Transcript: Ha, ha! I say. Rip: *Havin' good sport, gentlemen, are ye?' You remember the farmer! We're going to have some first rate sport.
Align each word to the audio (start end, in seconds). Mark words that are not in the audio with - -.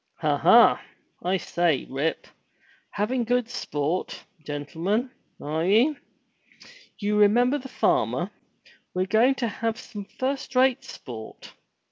Ha, 0.21 0.35
ha! 0.39 0.81
I 1.21 1.37
say. 1.37 1.85
Rip: 1.87 2.25
*Havin' 2.89 3.23
good 3.23 3.47
sport, 3.47 4.23
gentlemen, 4.43 5.11
are 5.39 5.63
ye?' 5.63 5.95
You 6.97 7.19
remember 7.19 7.59
the 7.59 7.69
farmer! 7.69 8.31
We're 8.95 9.05
going 9.05 9.35
to 9.35 9.47
have 9.47 9.77
some 9.79 10.05
first 10.05 10.55
rate 10.55 10.83
sport. 10.83 11.53